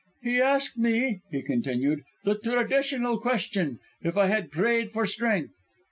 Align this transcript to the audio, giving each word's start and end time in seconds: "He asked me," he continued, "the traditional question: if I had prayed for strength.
"He 0.23 0.41
asked 0.41 0.79
me," 0.79 1.21
he 1.29 1.43
continued, 1.43 2.01
"the 2.23 2.33
traditional 2.33 3.19
question: 3.19 3.77
if 4.01 4.17
I 4.17 4.29
had 4.29 4.49
prayed 4.49 4.91
for 4.91 5.05
strength. 5.05 5.53